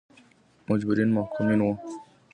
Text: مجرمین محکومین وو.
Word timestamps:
مجرمین 0.69 1.09
محکومین 1.17 1.59
وو. 1.61 1.73